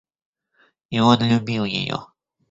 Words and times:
И 0.89 0.97
он 0.99 1.19
любил 1.21 1.63
ее. 1.63 2.07